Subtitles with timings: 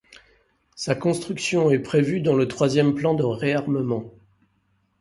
[0.75, 4.11] Sa construction est prévue dans le troisième plan de réarmement.